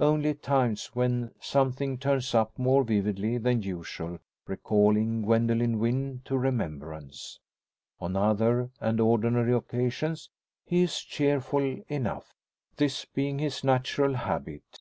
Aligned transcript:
Only 0.00 0.30
at 0.30 0.40
times 0.40 0.86
when 0.94 1.32
something 1.40 1.98
turns 1.98 2.34
up 2.34 2.58
more 2.58 2.84
vividly 2.84 3.36
than 3.36 3.60
usual 3.60 4.18
recalling 4.46 5.20
Gwendoline 5.24 5.78
Wynn 5.78 6.22
to 6.24 6.38
remembrance. 6.38 7.38
On 8.00 8.16
other 8.16 8.70
and 8.80 8.98
ordinary 8.98 9.52
occasions 9.52 10.30
he 10.64 10.84
is 10.84 10.98
cheerful 11.02 11.82
enough, 11.88 12.32
this 12.78 13.04
being 13.04 13.38
his 13.38 13.62
natural 13.62 14.14
habit. 14.14 14.80